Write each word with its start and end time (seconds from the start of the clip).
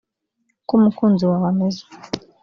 uko 0.61 0.71
umukunzi 0.79 1.23
wawe 1.29 1.47
ameze 1.53 1.83